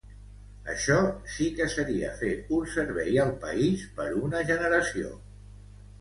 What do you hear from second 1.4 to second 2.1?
que seria